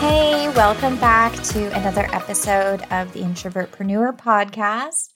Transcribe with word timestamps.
Hey, 0.00 0.48
welcome 0.56 0.96
back 0.96 1.34
to 1.42 1.66
another 1.78 2.08
episode 2.10 2.80
of 2.90 3.12
the 3.12 3.20
Introvertpreneur 3.20 4.18
podcast. 4.18 5.10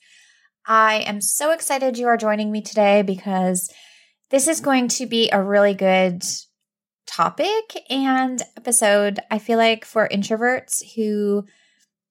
I 0.67 0.97
am 1.07 1.21
so 1.21 1.51
excited 1.53 1.97
you 1.97 2.05
are 2.05 2.17
joining 2.17 2.51
me 2.51 2.61
today 2.61 3.01
because 3.01 3.73
this 4.29 4.47
is 4.47 4.61
going 4.61 4.89
to 4.89 5.07
be 5.07 5.31
a 5.31 5.41
really 5.41 5.73
good 5.73 6.23
topic 7.07 7.75
and 7.89 8.39
episode, 8.55 9.19
I 9.31 9.39
feel 9.39 9.57
like, 9.57 9.85
for 9.85 10.07
introverts 10.07 10.83
who 10.93 11.45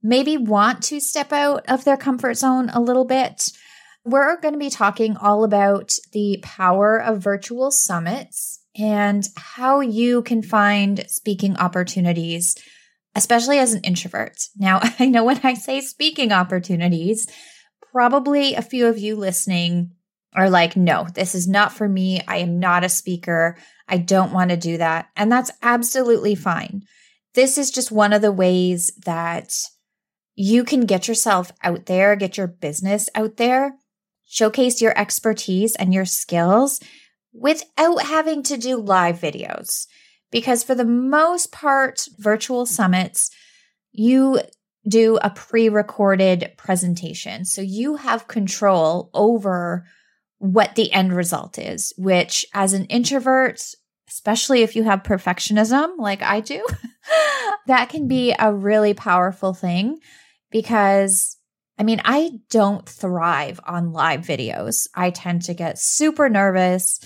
maybe 0.02 0.36
want 0.36 0.82
to 0.84 0.98
step 0.98 1.32
out 1.32 1.64
of 1.68 1.84
their 1.84 1.96
comfort 1.96 2.34
zone 2.34 2.70
a 2.70 2.80
little 2.80 3.04
bit. 3.04 3.52
We're 4.04 4.40
going 4.40 4.54
to 4.54 4.58
be 4.58 4.68
talking 4.68 5.16
all 5.16 5.44
about 5.44 5.94
the 6.12 6.40
power 6.42 7.00
of 7.00 7.22
virtual 7.22 7.70
summits 7.70 8.64
and 8.76 9.28
how 9.36 9.80
you 9.80 10.22
can 10.22 10.42
find 10.42 11.04
speaking 11.08 11.56
opportunities, 11.56 12.56
especially 13.14 13.58
as 13.58 13.72
an 13.72 13.82
introvert. 13.82 14.48
Now, 14.56 14.80
I 14.98 15.06
know 15.06 15.24
when 15.24 15.40
I 15.42 15.54
say 15.54 15.80
speaking 15.80 16.32
opportunities, 16.32 17.26
probably 17.92 18.54
a 18.54 18.62
few 18.62 18.86
of 18.86 18.98
you 18.98 19.16
listening 19.16 19.92
are 20.34 20.50
like, 20.50 20.76
no, 20.76 21.06
this 21.14 21.34
is 21.34 21.46
not 21.46 21.72
for 21.72 21.88
me. 21.88 22.20
I 22.26 22.38
am 22.38 22.58
not 22.58 22.84
a 22.84 22.88
speaker. 22.88 23.56
I 23.88 23.98
don't 23.98 24.32
want 24.32 24.50
to 24.50 24.56
do 24.56 24.78
that. 24.78 25.08
And 25.16 25.30
that's 25.30 25.50
absolutely 25.62 26.34
fine. 26.34 26.82
This 27.34 27.56
is 27.56 27.70
just 27.70 27.92
one 27.92 28.12
of 28.12 28.22
the 28.22 28.32
ways 28.32 28.92
that 29.04 29.52
you 30.34 30.64
can 30.64 30.86
get 30.86 31.06
yourself 31.06 31.52
out 31.62 31.86
there, 31.86 32.16
get 32.16 32.36
your 32.36 32.48
business 32.48 33.08
out 33.14 33.36
there, 33.36 33.74
showcase 34.24 34.82
your 34.82 34.96
expertise 34.98 35.76
and 35.76 35.94
your 35.94 36.04
skills 36.04 36.80
without 37.32 38.02
having 38.02 38.42
to 38.44 38.56
do 38.56 38.76
live 38.76 39.20
videos. 39.20 39.86
Because 40.34 40.64
for 40.64 40.74
the 40.74 40.84
most 40.84 41.52
part, 41.52 42.08
virtual 42.18 42.66
summits, 42.66 43.30
you 43.92 44.40
do 44.88 45.16
a 45.22 45.30
pre 45.30 45.68
recorded 45.68 46.50
presentation. 46.56 47.44
So 47.44 47.62
you 47.62 47.94
have 47.94 48.26
control 48.26 49.10
over 49.14 49.86
what 50.38 50.74
the 50.74 50.90
end 50.92 51.12
result 51.12 51.56
is, 51.56 51.92
which 51.96 52.44
as 52.52 52.72
an 52.72 52.86
introvert, 52.86 53.62
especially 54.08 54.62
if 54.62 54.74
you 54.74 54.82
have 54.82 55.04
perfectionism 55.04 55.98
like 55.98 56.20
I 56.20 56.40
do, 56.40 56.66
that 57.68 57.90
can 57.90 58.08
be 58.08 58.34
a 58.36 58.52
really 58.52 58.92
powerful 58.92 59.54
thing 59.54 60.00
because 60.50 61.36
I 61.78 61.84
mean, 61.84 62.00
I 62.04 62.32
don't 62.50 62.88
thrive 62.88 63.60
on 63.64 63.92
live 63.92 64.22
videos. 64.22 64.88
I 64.96 65.10
tend 65.10 65.42
to 65.42 65.54
get 65.54 65.78
super 65.78 66.28
nervous 66.28 66.98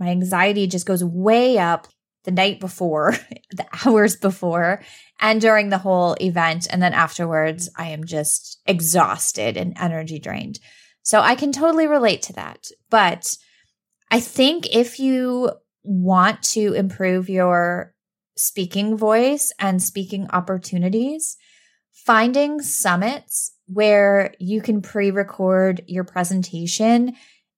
my 0.00 0.08
anxiety 0.08 0.66
just 0.66 0.86
goes 0.86 1.04
way 1.04 1.58
up 1.58 1.86
the 2.24 2.30
night 2.30 2.60
before, 2.60 3.14
the 3.50 3.66
hours 3.84 4.16
before, 4.16 4.82
and 5.20 5.40
during 5.40 5.68
the 5.68 5.78
whole 5.78 6.16
event. 6.20 6.66
And 6.70 6.82
then 6.82 6.92
afterwards, 6.92 7.70
I 7.76 7.88
am 7.88 8.04
just 8.04 8.60
exhausted 8.66 9.56
and 9.56 9.74
energy 9.78 10.18
drained. 10.18 10.60
So 11.02 11.20
I 11.20 11.34
can 11.34 11.52
totally 11.52 11.86
relate 11.86 12.22
to 12.22 12.32
that. 12.34 12.68
But 12.90 13.36
I 14.10 14.20
think 14.20 14.74
if 14.74 14.98
you 14.98 15.52
want 15.82 16.42
to 16.42 16.74
improve 16.74 17.28
your 17.28 17.94
speaking 18.36 18.96
voice 18.96 19.52
and 19.58 19.82
speaking 19.82 20.28
opportunities, 20.30 21.36
finding 21.92 22.60
summits 22.60 23.52
where 23.66 24.34
you 24.38 24.60
can 24.60 24.82
pre 24.82 25.10
record 25.10 25.82
your 25.86 26.04
presentation 26.04 27.14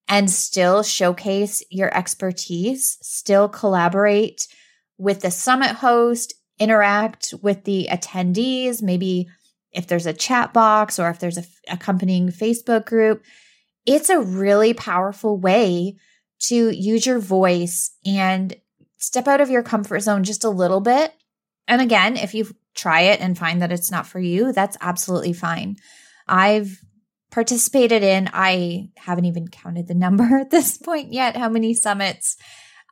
and 0.08 0.30
still 0.30 0.82
showcase 0.82 1.62
your 1.70 1.94
expertise, 1.96 2.98
still 3.02 3.48
collaborate 3.48 4.46
with 4.98 5.20
the 5.20 5.30
summit 5.30 5.76
host, 5.76 6.34
interact 6.58 7.34
with 7.42 7.64
the 7.64 7.88
attendees, 7.90 8.82
maybe 8.82 9.28
if 9.72 9.86
there's 9.86 10.06
a 10.06 10.12
chat 10.12 10.52
box 10.52 10.98
or 10.98 11.08
if 11.08 11.18
there's 11.18 11.38
a 11.38 11.44
accompanying 11.68 12.28
Facebook 12.28 12.84
group. 12.84 13.22
It's 13.86 14.10
a 14.10 14.20
really 14.20 14.74
powerful 14.74 15.38
way 15.38 15.96
to 16.40 16.70
use 16.70 17.06
your 17.06 17.18
voice 17.18 17.96
and 18.04 18.54
step 18.98 19.26
out 19.26 19.40
of 19.40 19.50
your 19.50 19.62
comfort 19.62 20.00
zone 20.00 20.24
just 20.24 20.44
a 20.44 20.50
little 20.50 20.80
bit. 20.80 21.12
And 21.66 21.80
again, 21.80 22.16
if 22.16 22.34
you 22.34 22.54
try 22.74 23.02
it 23.02 23.20
and 23.20 23.38
find 23.38 23.62
that 23.62 23.72
it's 23.72 23.90
not 23.90 24.06
for 24.06 24.18
you, 24.18 24.52
that's 24.52 24.76
absolutely 24.80 25.32
fine. 25.32 25.76
I've 26.28 26.81
participated 27.32 28.04
in, 28.04 28.30
I 28.32 28.90
haven't 28.96 29.24
even 29.24 29.48
counted 29.48 29.88
the 29.88 29.94
number 29.94 30.36
at 30.40 30.50
this 30.50 30.78
point 30.78 31.12
yet, 31.12 31.36
how 31.36 31.48
many 31.48 31.74
summits 31.74 32.36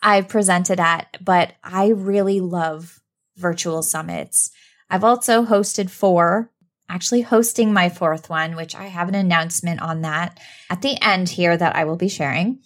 I've 0.03 0.29
presented 0.29 0.81
at, 0.81 1.19
but 1.21 1.53
I 1.63 1.89
really 1.89 2.41
love 2.41 3.01
virtual 3.37 3.83
summits. 3.83 4.51
I've 4.89 5.05
also 5.05 5.45
hosted 5.45 5.91
four, 5.91 6.51
actually 6.89 7.21
hosting 7.21 7.73
my 7.73 7.91
fourth 7.91 8.29
one, 8.29 8.57
which 8.57 8.75
I 8.75 8.87
have 8.87 9.09
an 9.09 9.15
announcement 9.15 9.81
on 9.81 10.01
that 10.01 10.41
at 10.69 10.83
the 10.83 11.01
end 11.01 11.29
here 11.29 11.57
that 11.57 11.77
I 11.77 11.85
will 11.85 11.97
be 11.97 12.09
sharing. 12.09 12.61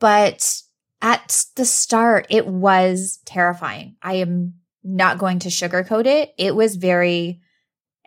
But 0.00 0.62
at 1.02 1.44
the 1.54 1.64
start, 1.64 2.26
it 2.30 2.46
was 2.46 3.20
terrifying. 3.24 3.96
I 4.02 4.14
am 4.14 4.54
not 4.82 5.18
going 5.18 5.40
to 5.40 5.48
sugarcoat 5.48 6.06
it. 6.06 6.32
It 6.38 6.56
was 6.56 6.76
very 6.76 7.40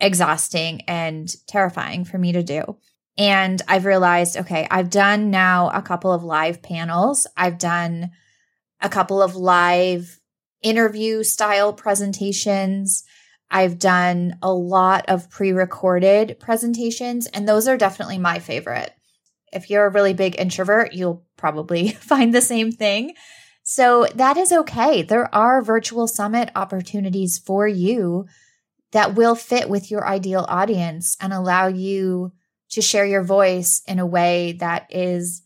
exhausting 0.02 0.82
and 0.82 1.34
terrifying 1.48 2.04
for 2.04 2.18
me 2.18 2.34
to 2.34 2.44
do. 2.44 2.78
And 3.18 3.62
I've 3.68 3.86
realized, 3.86 4.36
okay, 4.36 4.68
I've 4.72 4.90
done 4.90 5.30
now 5.30 5.70
a 5.70 5.82
couple 5.82 6.12
of 6.12 6.24
live 6.24 6.62
panels. 6.62 7.28
I've 7.38 7.60
done 7.60 8.12
a 8.82 8.90
couple 8.90 9.22
of 9.22 9.36
live 9.36 10.20
interview 10.62 11.24
style 11.24 11.72
presentations. 11.72 13.04
I've 13.50 13.78
done 13.78 14.38
a 14.42 14.52
lot 14.52 15.06
of 15.08 15.30
pre 15.30 15.52
recorded 15.52 16.38
presentations, 16.40 17.28
and 17.28 17.48
those 17.48 17.68
are 17.68 17.78
definitely 17.78 18.18
my 18.18 18.40
favorite. 18.40 18.92
If 19.54 19.70
you're 19.70 19.86
a 19.86 19.92
really 19.92 20.14
big 20.14 20.40
introvert, 20.40 20.94
you'll 20.94 21.26
probably 21.38 21.90
find 21.92 22.34
the 22.34 22.42
same 22.42 22.72
thing. 22.72 23.14
So 23.64 24.08
that 24.16 24.38
is 24.38 24.52
okay. 24.52 25.04
There 25.04 25.34
are 25.36 25.62
virtual 25.62 26.08
summit 26.08 26.50
opportunities 26.56 27.38
for 27.38 27.68
you 27.68 28.26
that 28.92 29.16
will 29.16 29.36
fit 29.36 29.70
with 29.70 29.90
your 29.90 30.08
ideal 30.08 30.46
audience 30.48 31.18
and 31.22 31.34
allow 31.34 31.68
you 31.68 32.32
to 32.72 32.82
share 32.82 33.06
your 33.06 33.24
voice 33.24 33.82
in 33.88 34.00
a 34.00 34.06
way 34.06 34.54
that 34.60 34.88
is 34.90 35.42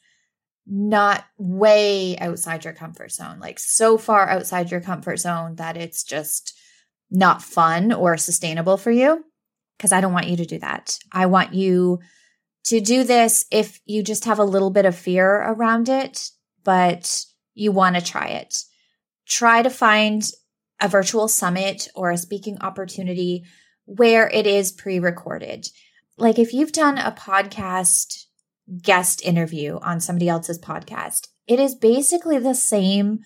not 0.67 1.25
way 1.38 2.17
outside 2.17 2.63
your 2.63 2.73
comfort 2.73 3.11
zone, 3.11 3.39
like 3.39 3.59
so 3.59 3.97
far 3.97 4.28
outside 4.29 4.72
your 4.72 4.81
comfort 4.81 5.17
zone 5.17 5.55
that 5.55 5.78
it's 5.78 6.03
just 6.03 6.57
not 7.11 7.41
fun 7.41 7.94
or 7.94 8.17
sustainable 8.17 8.78
for 8.78 8.91
you. 8.91 9.23
Because 9.78 9.91
I 9.91 10.01
don't 10.01 10.13
want 10.13 10.28
you 10.28 10.38
to 10.38 10.45
do 10.45 10.59
that. 10.59 10.97
I 11.11 11.25
want 11.25 11.53
you 11.53 12.00
to 12.66 12.79
do 12.79 13.03
this 13.03 13.45
if 13.51 13.79
you 13.85 14.01
just 14.01 14.25
have 14.25 14.39
a 14.39 14.45
little 14.45 14.72
bit 14.72 14.85
of 14.85 14.96
fear 14.96 15.29
around 15.29 15.90
it, 15.90 16.29
but 16.64 17.25
you 17.53 17.72
want 17.72 17.96
to 17.96 18.02
try 18.02 18.28
it. 18.28 18.58
Try 19.28 19.61
to 19.61 19.70
find 19.70 20.23
a 20.81 20.87
virtual 20.87 21.27
summit 21.27 21.87
or 21.95 22.11
a 22.11 22.17
speaking 22.17 22.57
opportunity 22.61 23.43
where 23.85 24.29
it 24.29 24.47
is 24.47 24.72
pre 24.72 24.99
recorded. 24.99 25.67
Like 26.17 26.39
if 26.39 26.53
you've 26.53 26.72
done 26.72 26.97
a 26.97 27.11
podcast 27.11 28.25
guest 28.81 29.23
interview 29.23 29.77
on 29.81 29.99
somebody 29.99 30.27
else's 30.27 30.59
podcast, 30.59 31.27
it 31.47 31.59
is 31.59 31.75
basically 31.75 32.39
the 32.39 32.55
same 32.55 33.19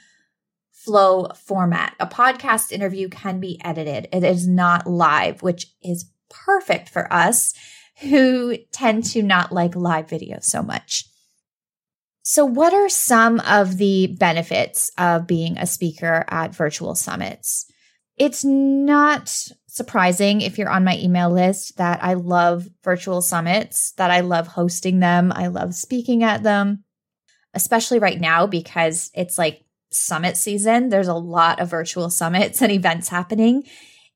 flow 0.71 1.27
format. 1.35 1.95
A 1.99 2.07
podcast 2.07 2.71
interview 2.71 3.09
can 3.09 3.39
be 3.39 3.59
edited, 3.63 4.07
it 4.11 4.23
is 4.23 4.47
not 4.47 4.87
live, 4.87 5.41
which 5.41 5.67
is 5.81 6.09
perfect 6.29 6.89
for 6.89 7.11
us 7.11 7.53
who 8.01 8.57
tend 8.71 9.03
to 9.03 9.21
not 9.21 9.51
like 9.51 9.75
live 9.75 10.09
video 10.09 10.37
so 10.41 10.63
much. 10.63 11.08
So, 12.29 12.45
what 12.45 12.75
are 12.75 12.89
some 12.89 13.39
of 13.39 13.77
the 13.77 14.15
benefits 14.19 14.91
of 14.99 15.25
being 15.25 15.57
a 15.57 15.65
speaker 15.65 16.25
at 16.27 16.53
virtual 16.53 16.93
summits? 16.93 17.65
It's 18.17 18.45
not 18.45 19.35
surprising 19.65 20.41
if 20.41 20.55
you're 20.55 20.69
on 20.69 20.83
my 20.83 20.95
email 20.99 21.31
list 21.31 21.77
that 21.77 22.03
I 22.03 22.13
love 22.13 22.67
virtual 22.83 23.23
summits, 23.23 23.93
that 23.93 24.11
I 24.11 24.19
love 24.19 24.45
hosting 24.45 24.99
them, 24.99 25.33
I 25.35 25.47
love 25.47 25.73
speaking 25.73 26.23
at 26.23 26.43
them, 26.43 26.83
especially 27.55 27.97
right 27.97 28.21
now 28.21 28.45
because 28.45 29.09
it's 29.15 29.39
like 29.39 29.65
summit 29.91 30.37
season. 30.37 30.89
There's 30.89 31.07
a 31.07 31.15
lot 31.15 31.59
of 31.59 31.71
virtual 31.71 32.11
summits 32.11 32.61
and 32.61 32.71
events 32.71 33.09
happening, 33.09 33.63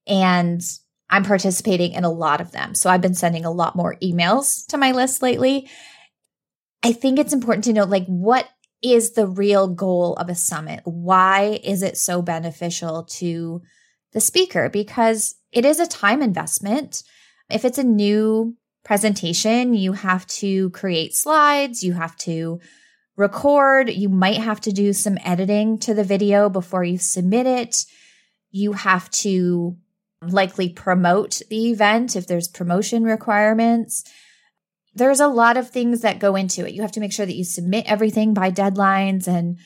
and 0.05 0.61
I'm 1.09 1.23
participating 1.23 1.93
in 1.93 2.03
a 2.03 2.11
lot 2.11 2.41
of 2.41 2.51
them. 2.51 2.75
So 2.75 2.91
I've 2.91 3.01
been 3.01 3.15
sending 3.15 3.43
a 3.43 3.51
lot 3.51 3.75
more 3.75 3.95
emails 4.03 4.67
to 4.67 4.77
my 4.77 4.91
list 4.91 5.23
lately. 5.23 5.67
I 6.83 6.91
think 6.91 7.17
it's 7.17 7.33
important 7.33 7.63
to 7.65 7.73
know 7.73 7.85
like 7.85 8.05
what 8.07 8.47
is 8.83 9.13
the 9.13 9.25
real 9.25 9.67
goal 9.69 10.15
of 10.15 10.27
a 10.27 10.35
summit? 10.35 10.81
Why 10.83 11.59
is 11.63 11.81
it 11.81 11.97
so 11.97 12.21
beneficial 12.21 13.03
to 13.03 13.61
the 14.11 14.19
speaker? 14.19 14.69
Because 14.69 15.35
it 15.53 15.65
is 15.65 15.79
a 15.79 15.87
time 15.87 16.21
investment. 16.21 17.03
If 17.49 17.63
it's 17.63 17.77
a 17.77 17.83
new 17.83 18.57
presentation, 18.83 19.73
you 19.73 19.93
have 19.93 20.27
to 20.27 20.69
create 20.71 21.15
slides, 21.15 21.83
you 21.83 21.93
have 21.93 22.17
to 22.17 22.59
record, 23.15 23.89
you 23.89 24.09
might 24.09 24.39
have 24.39 24.59
to 24.61 24.73
do 24.73 24.91
some 24.91 25.17
editing 25.23 25.77
to 25.79 25.93
the 25.93 26.03
video 26.03 26.49
before 26.49 26.83
you 26.83 26.97
submit 26.97 27.45
it. 27.45 27.85
You 28.51 28.73
have 28.73 29.09
to 29.11 29.77
likely 30.21 30.69
promote 30.69 31.41
the 31.49 31.69
event 31.71 32.15
if 32.15 32.27
there's 32.27 32.47
promotion 32.47 33.03
requirements. 33.03 34.03
There's 34.95 35.19
a 35.19 35.27
lot 35.27 35.57
of 35.57 35.69
things 35.69 36.01
that 36.01 36.19
go 36.19 36.35
into 36.35 36.65
it. 36.65 36.73
You 36.73 36.81
have 36.81 36.91
to 36.93 36.99
make 36.99 37.13
sure 37.13 37.25
that 37.25 37.35
you 37.35 37.43
submit 37.43 37.85
everything 37.87 38.33
by 38.33 38.51
deadlines 38.51 39.27
and 39.27 39.57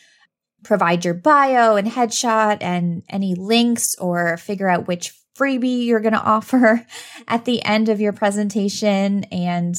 provide 0.63 1.05
your 1.05 1.13
bio 1.13 1.75
and 1.75 1.87
headshot 1.87 2.57
and 2.61 3.03
any 3.09 3.35
links 3.35 3.95
or 3.95 4.37
figure 4.37 4.69
out 4.69 4.87
which 4.87 5.13
freebie 5.37 5.85
you're 5.85 5.99
going 5.99 6.13
to 6.13 6.21
offer 6.21 6.85
at 7.27 7.45
the 7.45 7.63
end 7.63 7.89
of 7.89 8.01
your 8.01 8.13
presentation. 8.13 9.23
And 9.25 9.75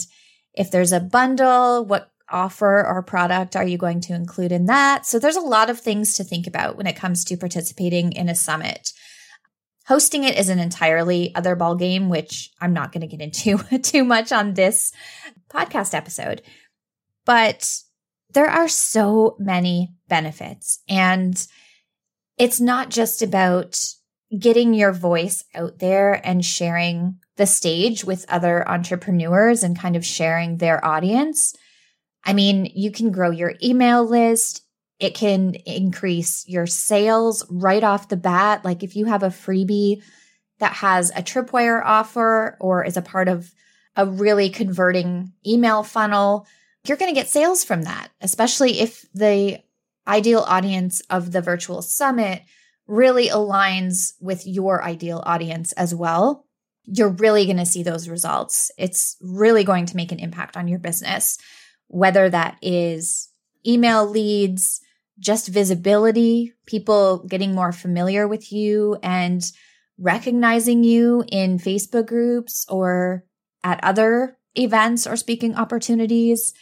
if 0.54 0.70
there's 0.70 0.92
a 0.92 1.00
bundle, 1.00 1.84
what 1.84 2.10
offer 2.30 2.86
or 2.86 3.02
product 3.02 3.56
are 3.56 3.66
you 3.66 3.78
going 3.78 4.00
to 4.02 4.14
include 4.14 4.52
in 4.52 4.66
that? 4.66 5.06
So 5.06 5.18
there's 5.18 5.36
a 5.36 5.40
lot 5.40 5.70
of 5.70 5.80
things 5.80 6.14
to 6.16 6.24
think 6.24 6.46
about 6.46 6.76
when 6.76 6.86
it 6.86 6.96
comes 6.96 7.24
to 7.24 7.36
participating 7.36 8.12
in 8.12 8.28
a 8.28 8.34
summit. 8.34 8.92
Hosting 9.88 10.24
it 10.24 10.36
is 10.36 10.50
an 10.50 10.58
entirely 10.58 11.34
other 11.34 11.56
ballgame, 11.56 12.08
which 12.08 12.50
I'm 12.60 12.74
not 12.74 12.92
going 12.92 13.00
to 13.00 13.16
get 13.16 13.22
into 13.22 13.56
too 13.82 14.04
much 14.04 14.32
on 14.32 14.52
this 14.52 14.92
podcast 15.50 15.94
episode. 15.94 16.42
But 17.24 17.66
there 18.34 18.48
are 18.48 18.68
so 18.68 19.34
many 19.38 19.94
benefits. 20.06 20.82
And 20.90 21.42
it's 22.36 22.60
not 22.60 22.90
just 22.90 23.22
about 23.22 23.80
getting 24.38 24.74
your 24.74 24.92
voice 24.92 25.42
out 25.54 25.78
there 25.78 26.20
and 26.22 26.44
sharing 26.44 27.18
the 27.36 27.46
stage 27.46 28.04
with 28.04 28.26
other 28.28 28.68
entrepreneurs 28.68 29.62
and 29.62 29.78
kind 29.78 29.96
of 29.96 30.04
sharing 30.04 30.58
their 30.58 30.84
audience. 30.84 31.54
I 32.24 32.34
mean, 32.34 32.70
you 32.74 32.92
can 32.92 33.10
grow 33.10 33.30
your 33.30 33.54
email 33.62 34.04
list. 34.04 34.66
It 34.98 35.14
can 35.14 35.54
increase 35.66 36.44
your 36.48 36.66
sales 36.66 37.46
right 37.50 37.84
off 37.84 38.08
the 38.08 38.16
bat. 38.16 38.64
Like 38.64 38.82
if 38.82 38.96
you 38.96 39.04
have 39.06 39.22
a 39.22 39.28
freebie 39.28 40.02
that 40.58 40.72
has 40.74 41.10
a 41.10 41.22
tripwire 41.22 41.82
offer 41.84 42.56
or 42.60 42.84
is 42.84 42.96
a 42.96 43.02
part 43.02 43.28
of 43.28 43.52
a 43.94 44.06
really 44.06 44.50
converting 44.50 45.32
email 45.46 45.82
funnel, 45.82 46.46
you're 46.84 46.96
going 46.96 47.12
to 47.12 47.20
get 47.20 47.28
sales 47.28 47.64
from 47.64 47.82
that, 47.82 48.08
especially 48.20 48.80
if 48.80 49.06
the 49.12 49.58
ideal 50.06 50.40
audience 50.40 51.00
of 51.10 51.32
the 51.32 51.40
virtual 51.40 51.82
summit 51.82 52.42
really 52.86 53.28
aligns 53.28 54.14
with 54.20 54.46
your 54.46 54.82
ideal 54.82 55.22
audience 55.26 55.72
as 55.72 55.94
well. 55.94 56.46
You're 56.84 57.10
really 57.10 57.44
going 57.44 57.58
to 57.58 57.66
see 57.66 57.82
those 57.82 58.08
results. 58.08 58.70
It's 58.78 59.16
really 59.20 59.62
going 59.62 59.86
to 59.86 59.96
make 59.96 60.10
an 60.10 60.18
impact 60.18 60.56
on 60.56 60.68
your 60.68 60.78
business, 60.78 61.38
whether 61.88 62.30
that 62.30 62.56
is 62.62 63.28
email 63.66 64.08
leads, 64.08 64.80
just 65.18 65.48
visibility, 65.48 66.52
people 66.66 67.24
getting 67.26 67.54
more 67.54 67.72
familiar 67.72 68.28
with 68.28 68.52
you 68.52 68.96
and 69.02 69.42
recognizing 69.98 70.84
you 70.84 71.24
in 71.30 71.58
Facebook 71.58 72.06
groups 72.06 72.64
or 72.68 73.24
at 73.64 73.82
other 73.82 74.36
events 74.54 75.06
or 75.06 75.16
speaking 75.16 75.56
opportunities. 75.56 76.52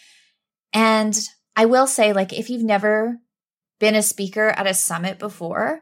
And 0.73 1.19
I 1.55 1.67
will 1.67 1.87
say, 1.87 2.13
like, 2.13 2.33
if 2.33 2.51
you've 2.51 2.63
never 2.63 3.19
been 3.79 3.95
a 3.95 4.03
speaker 4.03 4.49
at 4.49 4.67
a 4.67 4.75
summit 4.75 5.19
before, 5.19 5.81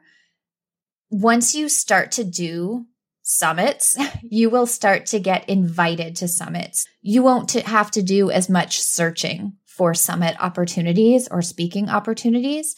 once 1.11 1.55
you 1.55 1.69
start 1.69 2.13
to 2.13 2.25
do 2.25 2.87
summits, 3.23 3.97
you 4.23 4.51
will 4.51 4.67
start 4.67 5.07
to 5.07 5.21
get 5.21 5.49
invited 5.49 6.17
to 6.17 6.29
summits. 6.29 6.87
You 7.03 7.23
won't 7.23 7.53
have 7.53 7.91
to 7.93 8.03
do 8.03 8.31
as 8.31 8.49
much 8.49 8.81
searching 8.81 9.55
for 9.77 9.95
summit 9.95 10.37
opportunities 10.41 11.29
or 11.29 11.43
speaking 11.43 11.89
opportunities. 11.89 12.77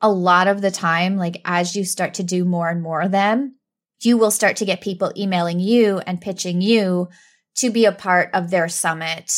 A 0.00 0.10
lot 0.10 0.48
of 0.48 0.60
the 0.60 0.70
time, 0.70 1.16
like 1.16 1.40
as 1.44 1.76
you 1.76 1.84
start 1.84 2.14
to 2.14 2.22
do 2.22 2.44
more 2.44 2.68
and 2.68 2.82
more 2.82 3.00
of 3.00 3.12
them, 3.12 3.56
you 4.00 4.18
will 4.18 4.32
start 4.32 4.56
to 4.56 4.64
get 4.64 4.80
people 4.80 5.12
emailing 5.16 5.60
you 5.60 5.98
and 5.98 6.20
pitching 6.20 6.60
you 6.60 7.08
to 7.56 7.70
be 7.70 7.84
a 7.84 7.92
part 7.92 8.30
of 8.34 8.50
their 8.50 8.68
summit 8.68 9.32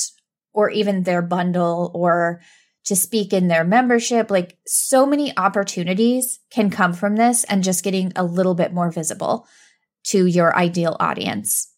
or 0.55 0.71
even 0.71 1.03
their 1.03 1.21
bundle 1.21 1.91
or 1.95 2.41
to 2.85 2.97
speak 2.97 3.33
in 3.33 3.49
their 3.49 3.65
membership. 3.65 4.31
Like 4.31 4.57
so 4.67 5.05
many 5.05 5.37
opportunities 5.37 6.41
can 6.51 6.71
come 6.71 6.95
from 6.95 7.17
this 7.17 7.45
and 7.45 7.65
just 7.65 7.85
getting 7.85 8.13
a 8.17 8.25
little 8.25 8.55
bit 8.55 8.73
more 8.73 8.91
visible 8.91 9.47
to 10.05 10.27
your 10.27 10.57
ideal 10.57 10.97
audience. 11.01 11.71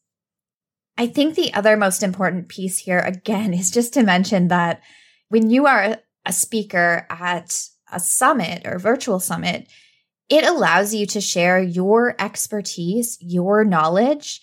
I 0.98 1.06
think 1.06 1.34
the 1.34 1.52
other 1.54 1.76
most 1.76 2.02
important 2.02 2.48
piece 2.48 2.78
here, 2.78 3.00
again, 3.00 3.52
is 3.54 3.70
just 3.70 3.94
to 3.94 4.02
mention 4.02 4.48
that 4.48 4.82
when 5.28 5.50
you 5.50 5.66
are 5.66 5.98
a 6.24 6.32
speaker 6.32 7.06
at 7.10 7.68
a 7.90 8.00
summit 8.00 8.66
or 8.66 8.78
virtual 8.78 9.20
summit, 9.20 9.68
it 10.28 10.44
allows 10.44 10.92
you 10.92 11.06
to 11.06 11.20
share 11.20 11.60
your 11.60 12.14
expertise, 12.18 13.16
your 13.20 13.64
knowledge, 13.64 14.40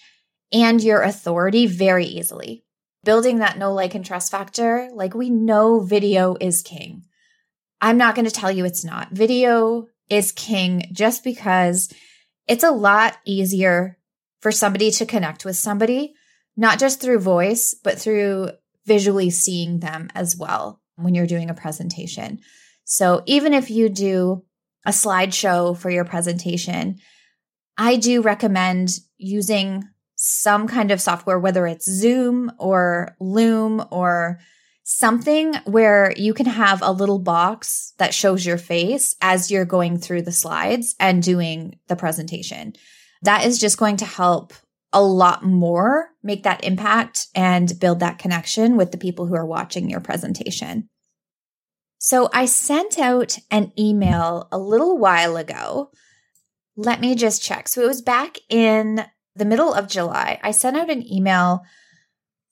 and 0.51 0.81
your 0.81 1.01
authority 1.01 1.65
very 1.65 2.05
easily. 2.05 2.63
Building 3.03 3.39
that 3.39 3.57
know, 3.57 3.73
like, 3.73 3.95
and 3.95 4.05
trust 4.05 4.31
factor, 4.31 4.89
like 4.93 5.13
we 5.13 5.29
know 5.29 5.81
video 5.81 6.37
is 6.39 6.61
king. 6.61 7.03
I'm 7.81 7.97
not 7.97 8.15
going 8.15 8.25
to 8.25 8.31
tell 8.31 8.51
you 8.51 8.63
it's 8.63 8.85
not. 8.85 9.11
Video 9.11 9.87
is 10.09 10.31
king 10.31 10.89
just 10.93 11.23
because 11.23 11.93
it's 12.47 12.63
a 12.63 12.71
lot 12.71 13.17
easier 13.25 13.97
for 14.39 14.51
somebody 14.51 14.89
to 14.91 15.05
connect 15.05 15.43
with 15.43 15.57
somebody, 15.57 16.13
not 16.55 16.79
just 16.79 17.01
through 17.01 17.19
voice, 17.19 17.75
but 17.83 17.99
through 17.99 18.51
visually 18.85 19.29
seeing 19.29 19.79
them 19.79 20.09
as 20.15 20.35
well 20.37 20.81
when 20.95 21.15
you're 21.15 21.27
doing 21.27 21.49
a 21.49 21.55
presentation. 21.55 22.39
So 22.83 23.23
even 23.25 23.53
if 23.53 23.69
you 23.69 23.89
do 23.89 24.43
a 24.85 24.91
slideshow 24.91 25.77
for 25.77 25.89
your 25.89 26.05
presentation, 26.05 26.99
I 27.77 27.95
do 27.95 28.21
recommend 28.21 28.89
using 29.17 29.83
some 30.15 30.67
kind 30.67 30.91
of 30.91 31.01
software, 31.01 31.39
whether 31.39 31.65
it's 31.65 31.89
Zoom 31.89 32.51
or 32.57 33.15
Loom 33.19 33.83
or 33.91 34.39
something 34.83 35.55
where 35.65 36.13
you 36.17 36.33
can 36.33 36.45
have 36.45 36.81
a 36.81 36.91
little 36.91 37.19
box 37.19 37.93
that 37.97 38.13
shows 38.13 38.45
your 38.45 38.57
face 38.57 39.15
as 39.21 39.49
you're 39.49 39.65
going 39.65 39.97
through 39.97 40.21
the 40.21 40.31
slides 40.31 40.93
and 40.99 41.23
doing 41.23 41.79
the 41.87 41.95
presentation. 41.95 42.73
That 43.21 43.45
is 43.45 43.59
just 43.59 43.77
going 43.77 43.97
to 43.97 44.05
help 44.05 44.53
a 44.93 45.01
lot 45.01 45.43
more 45.43 46.09
make 46.21 46.43
that 46.43 46.63
impact 46.63 47.27
and 47.35 47.79
build 47.79 47.99
that 47.99 48.19
connection 48.19 48.77
with 48.77 48.91
the 48.91 48.97
people 48.97 49.25
who 49.25 49.35
are 49.35 49.45
watching 49.45 49.89
your 49.89 49.99
presentation. 49.99 50.89
So 51.97 52.29
I 52.33 52.45
sent 52.45 52.99
out 52.99 53.37
an 53.49 53.71
email 53.79 54.47
a 54.51 54.57
little 54.57 54.97
while 54.97 55.37
ago. 55.37 55.89
Let 56.75 56.99
me 56.99 57.15
just 57.15 57.41
check. 57.41 57.67
So 57.67 57.81
it 57.81 57.87
was 57.87 58.01
back 58.01 58.37
in 58.49 59.05
the 59.35 59.45
middle 59.45 59.73
of 59.73 59.87
July. 59.87 60.39
I 60.43 60.51
sent 60.51 60.77
out 60.77 60.89
an 60.89 61.09
email 61.11 61.63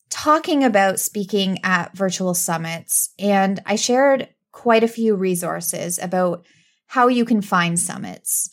talking 0.09 0.63
about 0.63 0.99
speaking 0.99 1.59
at 1.63 1.95
virtual 1.95 2.33
summits, 2.33 3.13
and 3.17 3.61
I 3.65 3.75
shared 3.75 4.29
quite 4.51 4.83
a 4.83 4.89
few 4.89 5.15
resources 5.15 5.99
about 5.99 6.45
how 6.87 7.07
you 7.07 7.23
can 7.23 7.41
find 7.41 7.79
summits 7.79 8.49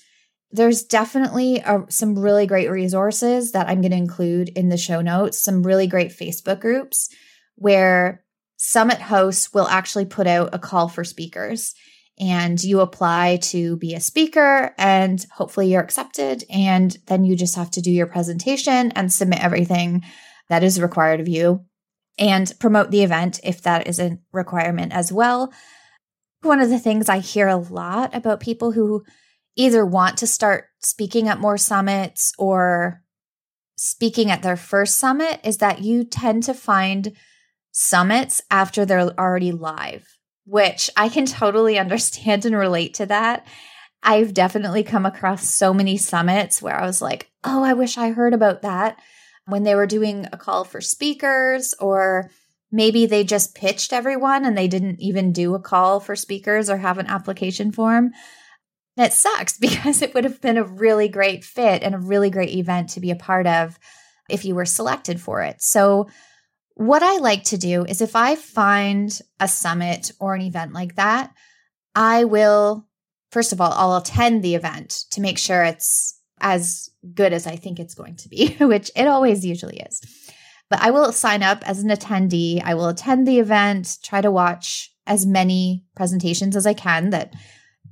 there's 0.51 0.83
definitely 0.83 1.59
a, 1.59 1.85
some 1.89 2.19
really 2.19 2.47
great 2.47 2.71
resources 2.71 3.53
that 3.53 3.69
I'm 3.69 3.81
going 3.81 3.91
to 3.91 3.97
include 3.97 4.49
in 4.51 4.71
the 4.71 4.79
show 4.79 5.01
notes, 5.01 5.39
some 5.39 5.63
really 5.63 5.87
great 5.87 6.11
Facebook 6.11 6.61
groups 6.61 7.11
where 7.57 8.25
summit 8.57 9.01
hosts 9.01 9.53
will 9.53 9.69
actually 9.69 10.07
put 10.07 10.27
out 10.27 10.55
a 10.55 10.59
call 10.59 10.89
for 10.89 11.05
speakers 11.05 11.75
and 12.19 12.63
you 12.63 12.81
apply 12.81 13.37
to 13.37 13.77
be 13.77 13.95
a 13.95 14.01
speaker 14.01 14.75
and 14.79 15.25
hopefully 15.33 15.71
you're 15.71 15.83
accepted 15.83 16.45
and 16.51 16.97
then 17.07 17.25
you 17.25 17.37
just 17.37 17.55
have 17.55 17.71
to 17.71 17.81
do 17.81 17.91
your 17.91 18.07
presentation 18.07 18.91
and 18.93 19.13
submit 19.13 19.43
everything 19.43 20.03
that 20.49 20.65
is 20.65 20.81
required 20.81 21.21
of 21.21 21.29
you 21.29 21.65
and 22.19 22.53
promote 22.59 22.91
the 22.91 23.03
event 23.03 23.39
if 23.45 23.63
that 23.63 23.87
is 23.87 24.01
a 24.01 24.19
requirement 24.33 24.93
as 24.93 25.13
well. 25.13 25.53
One 26.43 26.61
of 26.61 26.71
the 26.71 26.79
things 26.79 27.09
I 27.09 27.19
hear 27.19 27.49
a 27.49 27.57
lot 27.57 28.15
about 28.15 28.41
people 28.41 28.73
who 28.73 29.05
either 29.59 29.85
want 29.85 30.17
to 30.17 30.27
start 30.27 30.67
speaking 30.79 31.29
at 31.29 31.41
more 31.41 31.59
summits 31.59 32.33
or 32.39 33.03
speaking 33.77 34.31
at 34.31 34.43
their 34.43 34.57
first 34.57 34.97
summit 34.97 35.41
is 35.45 35.59
that 35.59 35.83
you 35.83 36.05
tend 36.05 36.45
to 36.45 36.55
find 36.55 37.13
summits 37.73 38.41
after 38.51 38.87
they're 38.87 39.11
already 39.21 39.53
live, 39.53 40.07
which 40.47 40.91
I 40.97 41.09
can 41.09 41.27
totally 41.27 41.79
understand 41.79 42.47
and 42.47 42.57
relate 42.57 42.95
to 42.95 43.07
that. 43.07 43.47
I've 44.03 44.33
definitely 44.33 44.85
come 44.85 45.05
across 45.05 45.45
so 45.45 45.75
many 45.75 45.97
summits 45.97 46.63
where 46.63 46.81
I 46.81 46.87
was 46.87 47.03
like, 47.03 47.29
oh, 47.43 47.65
I 47.65 47.75
wish 47.75 47.99
I 47.99 48.11
heard 48.11 48.35
about 48.35 48.63
that 48.63 49.01
when 49.47 49.65
they 49.65 49.75
were 49.75 49.87
doing 49.87 50.27
a 50.33 50.37
call 50.37 50.63
for 50.63 50.81
speakers, 50.81 51.75
or 51.81 52.31
maybe 52.71 53.07
they 53.07 53.25
just 53.25 53.57
pitched 53.57 53.93
everyone 53.93 54.45
and 54.45 54.57
they 54.57 54.69
didn't 54.69 55.01
even 55.01 55.33
do 55.33 55.55
a 55.55 55.61
call 55.61 55.99
for 55.99 56.15
speakers 56.15 56.71
or 56.71 56.77
have 56.77 56.99
an 56.99 57.07
application 57.07 57.73
form. 57.73 58.13
That 58.99 59.15
sucks 59.15 59.57
because 59.59 60.03
it 60.03 60.13
would 60.13 60.25
have 60.25 60.43
been 60.43 60.59
a 60.59 60.65
really 60.65 61.09
great 61.09 61.45
fit 61.45 61.83
and 61.83 61.95
a 61.95 61.99
really 61.99 62.29
great 62.29 62.51
event 62.51 62.91
to 62.91 63.01
be 63.01 63.11
a 63.11 63.17
part 63.17 63.47
of 63.47 63.79
if 64.29 64.45
you 64.45 64.55
were 64.55 64.67
selected 64.67 65.21
for 65.21 65.41
it. 65.41 65.63
So, 65.63 66.09
what 66.75 67.03
I 67.03 67.17
like 67.17 67.43
to 67.45 67.59
do 67.59 67.85
is 67.85 68.01
if 68.01 68.15
I 68.15 68.37
find 68.37 69.19
a 69.41 69.49
summit 69.49 70.13
or 70.21 70.35
an 70.35 70.43
event 70.43 70.73
like 70.73 70.95
that, 70.95 71.33
I 71.97 72.23
will, 72.23 72.87
first 73.33 73.53
of 73.53 73.61
all, 73.61 73.73
I'll 73.73 73.97
attend 73.97 74.45
the 74.45 74.55
event 74.55 75.07
to 75.11 75.21
make 75.21 75.39
sure 75.39 75.65
it's 75.65 76.21
as 76.41 76.89
good 77.15 77.33
as 77.33 77.49
I 77.49 77.57
think 77.57 77.81
it's 77.81 77.95
going 77.95 78.15
to 78.17 78.29
be, 78.29 78.55
which 78.61 78.93
it 78.95 79.09
always 79.09 79.45
usually 79.45 79.79
is. 79.79 80.01
But 80.71 80.81
I 80.81 80.91
will 80.91 81.11
sign 81.11 81.43
up 81.43 81.69
as 81.69 81.83
an 81.83 81.91
attendee. 81.91 82.63
I 82.63 82.75
will 82.75 82.89
attend 82.89 83.27
the 83.27 83.41
event, 83.41 83.97
try 84.05 84.21
to 84.21 84.31
watch 84.31 84.93
as 85.05 85.27
many 85.27 85.85
presentations 85.97 86.55
as 86.55 86.67
I 86.67 86.75
can 86.75 87.11
that 87.11 87.35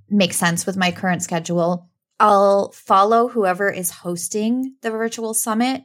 make 0.08 0.32
sense 0.32 0.66
with 0.66 0.76
my 0.76 0.90
current 0.90 1.22
schedule. 1.22 1.88
I'll 2.18 2.70
follow 2.72 3.28
whoever 3.28 3.70
is 3.70 3.90
hosting 3.90 4.74
the 4.82 4.90
virtual 4.90 5.34
summit. 5.34 5.82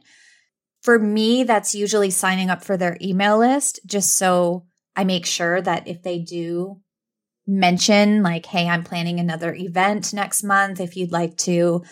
For 0.82 0.98
me, 0.98 1.44
that's 1.44 1.74
usually 1.74 2.10
signing 2.10 2.50
up 2.50 2.64
for 2.64 2.76
their 2.76 2.96
email 3.00 3.38
list 3.38 3.80
just 3.86 4.16
so 4.16 4.66
I 4.96 5.04
make 5.04 5.26
sure 5.26 5.60
that 5.60 5.86
if 5.86 6.02
they 6.02 6.18
do 6.18 6.80
mention, 7.46 8.22
like, 8.22 8.46
hey, 8.46 8.68
I'm 8.68 8.84
planning 8.84 9.20
another 9.20 9.54
event 9.54 10.12
next 10.12 10.42
month, 10.42 10.80
if 10.80 10.96
you'd 10.96 11.12
like 11.12 11.36
to 11.38 11.82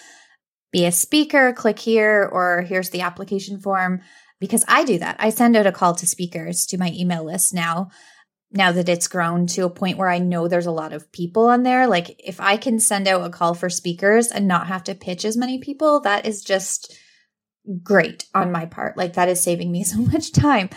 be 0.72 0.86
a 0.86 0.92
speaker, 0.92 1.52
click 1.52 1.78
here, 1.78 2.28
or 2.30 2.62
here's 2.62 2.90
the 2.90 3.00
application 3.00 3.58
form. 3.60 4.00
Because 4.38 4.64
I 4.68 4.84
do 4.84 4.98
that. 4.98 5.16
I 5.18 5.30
send 5.30 5.56
out 5.56 5.66
a 5.66 5.72
call 5.72 5.94
to 5.96 6.06
speakers 6.06 6.64
to 6.66 6.78
my 6.78 6.92
email 6.94 7.24
list 7.24 7.52
now, 7.52 7.90
now 8.52 8.72
that 8.72 8.88
it's 8.88 9.08
grown 9.08 9.46
to 9.48 9.64
a 9.64 9.70
point 9.70 9.96
where 9.96 10.08
I 10.08 10.18
know 10.18 10.48
there's 10.48 10.66
a 10.66 10.72
lot 10.72 10.92
of 10.92 11.12
people 11.12 11.46
on 11.46 11.62
there. 11.62 11.86
Like, 11.86 12.20
if 12.24 12.40
I 12.40 12.56
can 12.56 12.80
send 12.80 13.06
out 13.06 13.24
a 13.24 13.30
call 13.30 13.54
for 13.54 13.70
speakers 13.70 14.28
and 14.28 14.48
not 14.48 14.66
have 14.66 14.84
to 14.84 14.94
pitch 14.94 15.24
as 15.24 15.36
many 15.36 15.58
people, 15.58 16.00
that 16.00 16.26
is 16.26 16.42
just 16.42 16.96
great 17.82 18.26
on 18.34 18.50
my 18.50 18.66
part. 18.66 18.96
Like, 18.96 19.12
that 19.14 19.28
is 19.28 19.40
saving 19.40 19.70
me 19.70 19.84
so 19.84 19.98
much 19.98 20.32
time. 20.32 20.68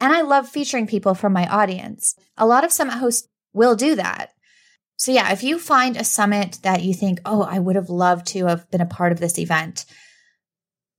And 0.00 0.12
I 0.12 0.22
love 0.22 0.48
featuring 0.48 0.86
people 0.86 1.14
from 1.14 1.32
my 1.32 1.46
audience. 1.46 2.14
A 2.36 2.46
lot 2.46 2.64
of 2.64 2.72
summit 2.72 2.94
hosts 2.94 3.28
will 3.52 3.76
do 3.76 3.94
that. 3.94 4.30
So, 4.96 5.10
yeah, 5.10 5.32
if 5.32 5.42
you 5.42 5.58
find 5.58 5.96
a 5.96 6.04
summit 6.04 6.58
that 6.62 6.82
you 6.82 6.92
think, 6.92 7.20
oh, 7.24 7.42
I 7.42 7.58
would 7.58 7.76
have 7.76 7.88
loved 7.88 8.26
to 8.28 8.46
have 8.46 8.70
been 8.70 8.80
a 8.80 8.86
part 8.86 9.10
of 9.10 9.20
this 9.20 9.38
event, 9.38 9.84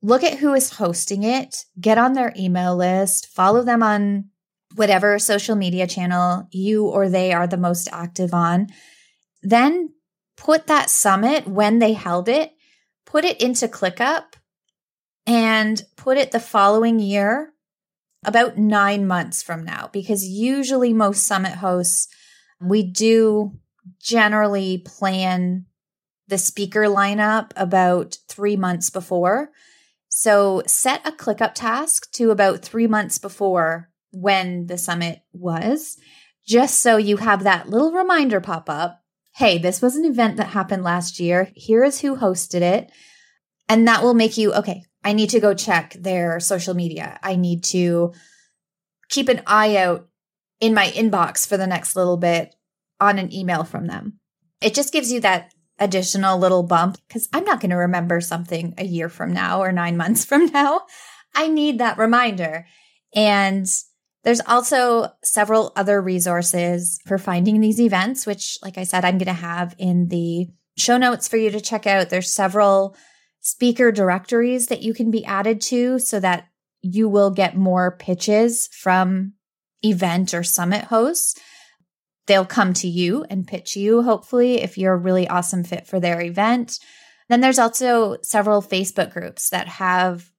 look 0.02 0.24
at 0.24 0.40
who 0.40 0.54
is 0.54 0.72
hosting 0.72 1.24
it, 1.24 1.66
get 1.80 1.98
on 1.98 2.14
their 2.14 2.34
email 2.38 2.76
list, 2.76 3.28
follow 3.28 3.62
them 3.62 3.84
on 3.84 4.30
whatever 4.76 5.20
social 5.20 5.56
media 5.56 5.88
channel 5.88 6.48
you 6.52 6.88
or 6.88 7.10
they 7.10 7.34
are 7.34 7.48
the 7.48 7.58
most 7.58 7.88
active 7.92 8.34
on. 8.34 8.68
Then 9.42 9.94
put 10.38 10.68
that 10.68 10.90
summit 10.90 11.48
when 11.48 11.80
they 11.80 11.94
held 11.94 12.30
it, 12.30 12.52
put 13.06 13.26
it 13.26 13.42
into 13.42 13.68
ClickUp 13.68 14.34
and 15.26 15.84
put 15.96 16.18
it 16.18 16.32
the 16.32 16.40
following 16.40 17.00
year, 17.00 17.54
about 18.26 18.58
nine 18.58 19.06
months 19.06 19.44
from 19.44 19.64
now, 19.64 19.90
because 19.92 20.26
usually 20.26 20.94
most 20.94 21.26
summit 21.26 21.54
hosts, 21.54 22.08
we 22.62 22.84
do 22.84 23.52
generally 24.00 24.78
plan 24.78 25.66
the 26.28 26.38
speaker 26.38 26.84
lineup 26.84 27.52
about 27.56 28.18
three 28.30 28.56
months 28.56 28.90
before. 28.90 29.52
So 30.08 30.64
set 30.66 31.06
a 31.06 31.12
ClickUp 31.12 31.54
task 31.54 32.10
to 32.14 32.32
about 32.32 32.62
three 32.62 32.88
months 32.88 33.18
before 33.18 33.90
when 34.14 34.68
the 34.68 34.78
summit 34.78 35.22
was, 35.34 35.98
just 36.46 36.80
so 36.80 36.98
you 36.98 37.18
have 37.18 37.44
that 37.44 37.70
little 37.70 37.92
reminder 37.92 38.40
pop 38.40 38.70
up. 38.70 39.02
Hey, 39.36 39.58
this 39.58 39.82
was 39.82 39.96
an 39.96 40.06
event 40.06 40.38
that 40.38 40.48
happened 40.48 40.84
last 40.84 41.20
year. 41.20 41.52
Here 41.56 41.84
is 41.84 42.02
who 42.02 42.16
hosted 42.16 42.62
it. 42.62 42.92
And 43.68 43.88
that 43.88 44.04
will 44.04 44.14
make 44.14 44.38
you, 44.38 44.54
okay, 44.54 44.84
I 45.04 45.14
need 45.14 45.32
to 45.32 45.40
go 45.40 45.54
check 45.54 45.94
their 45.94 46.40
social 46.40 46.74
media. 46.74 47.20
I 47.24 47.36
need 47.36 47.64
to 47.66 48.14
keep 49.10 49.30
an 49.30 49.42
eye 49.48 49.78
out 49.78 50.08
in 50.60 50.74
my 50.74 50.88
inbox 50.88 51.48
for 51.48 51.58
the 51.58 51.68
next 51.68 51.96
little 51.96 52.18
bit 52.18 52.56
on 53.00 53.20
an 53.20 53.34
email 53.34 53.64
from 53.64 53.88
them. 53.88 54.20
It 54.62 54.74
just 54.74 54.94
gives 54.94 55.12
you 55.12 55.20
that 55.22 55.54
additional 55.80 56.38
little 56.38 56.64
bump 56.64 56.98
because 57.08 57.28
I'm 57.34 57.44
not 57.44 57.60
going 57.60 57.72
to 57.72 57.78
remember 57.78 58.22
something 58.22 58.74
a 58.78 58.86
year 58.86 59.10
from 59.10 59.34
now 59.34 59.62
or 59.62 59.72
nine 59.72 59.98
months 59.98 60.24
from 60.30 60.46
now. 60.48 60.82
I 61.36 61.48
need 61.48 61.80
that 61.80 61.98
reminder. 61.98 62.66
And 63.16 63.68
there's 64.24 64.42
also 64.48 65.12
several 65.24 65.72
other 65.76 66.02
resources 66.02 67.00
for 67.06 67.18
finding 67.18 67.60
these 67.60 67.80
events, 67.80 68.26
which, 68.26 68.58
like 68.62 68.78
I 68.78 68.84
said, 68.84 69.06
I'm 69.06 69.18
going 69.18 69.26
to 69.28 69.34
have 69.34 69.76
in 69.78 70.08
the 70.08 70.48
show 70.78 70.98
notes 70.98 71.28
for 71.28 71.38
you 71.38 71.52
to 71.52 71.62
check 71.62 71.86
out. 71.86 72.10
There's 72.10 72.32
several 72.32 72.96
speaker 73.42 73.92
directories 73.92 74.68
that 74.68 74.82
you 74.82 74.94
can 74.94 75.12
be 75.12 75.26
added 75.26 75.62
to 75.62 76.00
so 76.00 76.20
that 76.20 76.48
you 76.82 77.10
will 77.10 77.32
get 77.32 77.56
more 77.56 77.98
pitches 77.98 78.68
from 78.72 79.34
event 79.84 80.34
or 80.34 80.44
summit 80.44 80.86
hosts 80.86 81.40
they'll 82.28 82.46
come 82.46 82.74
to 82.74 82.88
you 82.88 83.26
and 83.30 83.48
pitch 83.48 83.76
you, 83.76 84.02
hopefully, 84.04 84.62
if 84.62 84.78
you're 84.78 84.94
a 84.94 84.98
really 84.98 85.28
awesome 85.28 85.64
fit 85.64 85.88
for 85.88 86.00
their 86.00 86.22
event. 86.22 86.80
Then 87.30 87.42
there's 87.42 87.60
also 87.60 88.18
several 88.22 88.62
Facebook 88.62 89.12
groups 89.12 89.50
that 89.50 89.68
have 89.68 90.30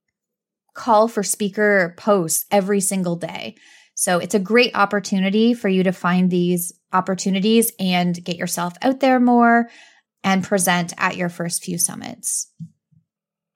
call 0.74 1.08
for 1.08 1.22
speaker 1.22 1.94
posts 1.96 2.44
every 2.50 2.80
single 2.80 3.16
day. 3.16 3.56
So 3.94 4.18
it's 4.18 4.34
a 4.34 4.40
great 4.40 4.74
opportunity 4.74 5.54
for 5.54 5.68
you 5.68 5.84
to 5.84 5.92
find 5.92 6.30
these 6.30 6.72
opportunities 6.92 7.72
and 7.78 8.22
get 8.24 8.36
yourself 8.36 8.74
out 8.82 9.00
there 9.00 9.20
more 9.20 9.70
and 10.22 10.42
present 10.42 10.92
at 10.98 11.16
your 11.16 11.28
first 11.28 11.62
few 11.62 11.78
summits. 11.78 12.50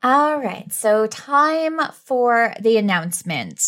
All 0.02 0.38
right, 0.38 0.72
so 0.72 1.08
time 1.08 1.80
for 2.04 2.54
the 2.60 2.76
announcement. 2.76 3.60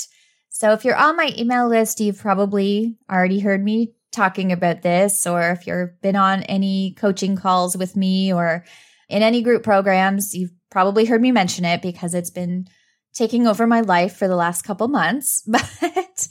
So 0.50 0.72
if 0.72 0.84
you're 0.84 0.96
on 0.96 1.16
my 1.16 1.34
email 1.36 1.68
list, 1.68 2.00
you've 2.00 2.20
probably 2.20 2.96
already 3.10 3.40
heard 3.40 3.64
me 3.64 3.94
talking 4.12 4.52
about 4.52 4.82
this, 4.82 5.26
or 5.26 5.50
if 5.50 5.66
you've 5.66 6.00
been 6.02 6.16
on 6.16 6.42
any 6.44 6.94
coaching 6.98 7.34
calls 7.34 7.76
with 7.76 7.96
me 7.96 8.32
or 8.32 8.64
in 9.08 9.22
any 9.22 9.42
group 9.42 9.64
programs, 9.64 10.34
you've 10.34 10.52
probably 10.70 11.04
heard 11.04 11.20
me 11.20 11.32
mention 11.32 11.64
it 11.64 11.82
because 11.82 12.14
it's 12.14 12.30
been 12.30 12.66
taking 13.14 13.46
over 13.46 13.66
my 13.66 13.80
life 13.80 14.16
for 14.16 14.28
the 14.28 14.36
last 14.36 14.62
couple 14.62 14.88
months. 14.88 15.42
But 15.50 16.28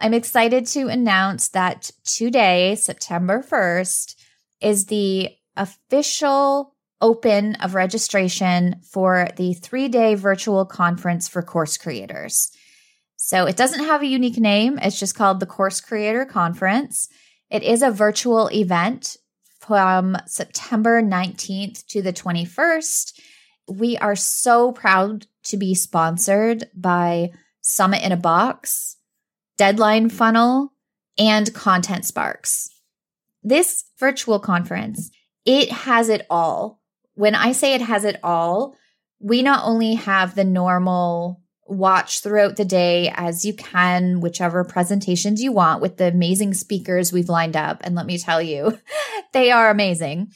I'm 0.00 0.14
excited 0.14 0.66
to 0.68 0.88
announce 0.88 1.48
that 1.48 1.90
today, 2.04 2.76
September 2.76 3.42
1st, 3.42 4.14
is 4.60 4.86
the 4.86 5.30
official 5.56 6.74
open 7.00 7.56
of 7.56 7.74
registration 7.74 8.76
for 8.90 9.28
the 9.36 9.54
three 9.54 9.88
day 9.88 10.14
virtual 10.14 10.64
conference 10.64 11.28
for 11.28 11.42
course 11.42 11.76
creators. 11.76 12.50
So 13.16 13.46
it 13.46 13.56
doesn't 13.56 13.84
have 13.84 14.02
a 14.02 14.06
unique 14.06 14.38
name. 14.38 14.78
It's 14.80 14.98
just 14.98 15.14
called 15.14 15.40
the 15.40 15.46
Course 15.46 15.80
Creator 15.80 16.26
Conference. 16.26 17.08
It 17.50 17.62
is 17.62 17.82
a 17.82 17.90
virtual 17.90 18.48
event 18.52 19.16
from 19.60 20.16
September 20.26 21.02
19th 21.02 21.84
to 21.88 22.00
the 22.00 22.12
21st. 22.12 23.20
We 23.68 23.98
are 23.98 24.16
so 24.16 24.72
proud 24.72 25.26
to 25.48 25.56
be 25.56 25.74
sponsored 25.74 26.68
by 26.74 27.30
Summit 27.60 28.02
in 28.02 28.12
a 28.12 28.16
Box, 28.16 28.96
Deadline 29.56 30.08
Funnel, 30.08 30.72
and 31.18 31.52
Content 31.52 32.04
Sparks. 32.04 32.70
This 33.42 33.84
virtual 33.98 34.38
conference, 34.38 35.10
it 35.44 35.70
has 35.70 36.08
it 36.08 36.26
all. 36.30 36.80
When 37.14 37.34
I 37.34 37.52
say 37.52 37.74
it 37.74 37.82
has 37.82 38.04
it 38.04 38.20
all, 38.22 38.76
we 39.20 39.42
not 39.42 39.64
only 39.64 39.94
have 39.94 40.34
the 40.34 40.44
normal 40.44 41.42
watch 41.66 42.20
throughout 42.20 42.56
the 42.56 42.64
day 42.64 43.12
as 43.14 43.44
you 43.44 43.54
can, 43.54 44.20
whichever 44.20 44.64
presentations 44.64 45.42
you 45.42 45.52
want 45.52 45.82
with 45.82 45.96
the 45.96 46.08
amazing 46.08 46.54
speakers 46.54 47.12
we've 47.12 47.28
lined 47.28 47.56
up. 47.56 47.80
And 47.82 47.94
let 47.94 48.06
me 48.06 48.18
tell 48.18 48.40
you, 48.40 48.78
they 49.32 49.50
are 49.50 49.70
amazing. 49.70 50.32